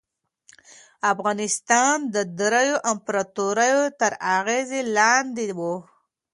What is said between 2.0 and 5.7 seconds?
د دریو امپراطوریو تر اغېز لاندې و.